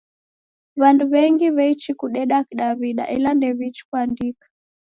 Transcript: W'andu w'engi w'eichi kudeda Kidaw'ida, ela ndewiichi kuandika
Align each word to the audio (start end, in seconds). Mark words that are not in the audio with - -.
W'andu 0.79 1.03
w'engi 1.11 1.47
w'eichi 1.55 1.91
kudeda 1.99 2.37
Kidaw'ida, 2.47 3.03
ela 3.15 3.31
ndewiichi 3.35 3.81
kuandika 3.87 4.45